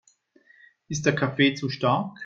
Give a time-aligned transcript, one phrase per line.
[0.87, 2.17] Ist der Kaffee zu stark?